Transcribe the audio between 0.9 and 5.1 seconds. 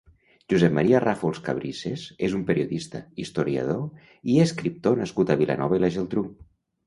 Ràfols Cabrisses és un periodista, historiador i escriptor